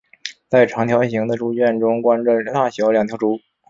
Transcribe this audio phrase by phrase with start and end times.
[0.49, 3.39] 在长条形的猪圈中关着大小两头猪。